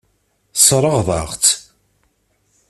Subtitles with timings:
[0.53, 1.47] Tesseṛɣeḍ-aɣ-tt.